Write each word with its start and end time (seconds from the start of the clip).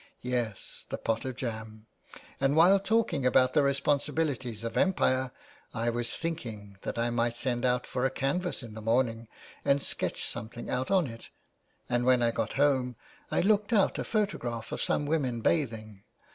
"Yes, 0.21 0.87
the 0.89 0.97
pot 0.97 1.25
of 1.25 1.35
jam; 1.35 1.85
and 2.39 2.55
while 2.55 2.79
talking 2.79 3.23
about 3.23 3.53
the 3.53 3.61
responsibilities 3.61 4.63
of 4.63 4.75
Empire, 4.75 5.31
I 5.75 5.91
was 5.91 6.15
thinking 6.15 6.79
that 6.81 6.97
I 6.97 7.11
might 7.11 7.37
send 7.37 7.65
out 7.65 7.85
for 7.85 8.03
a 8.03 8.09
canvas 8.09 8.63
in 8.63 8.73
the 8.73 8.81
morning 8.81 9.27
and 9.63 9.79
sketch 9.79 10.23
something 10.25 10.71
out 10.71 10.89
on 10.89 11.05
it; 11.05 11.29
and 11.87 12.03
when 12.03 12.23
I 12.23 12.31
got 12.31 12.53
home 12.53 12.95
I 13.29 13.41
looked 13.41 13.71
out 13.73 13.99
a 13.99 14.03
photograph 14.03 14.71
of 14.71 14.81
some 14.81 15.05
women 15.05 15.41
bathing. 15.41 16.01